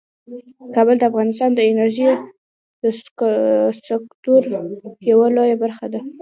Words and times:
کابل 0.75 0.95
د 0.99 1.03
افغانستان 1.11 1.49
د 1.55 1.59
انرژۍ 1.69 2.09
د 2.83 2.85
سکتور 3.91 4.41
یوه 5.11 5.27
لویه 5.35 5.57
برخه 5.63 5.85
ده. 5.93 5.99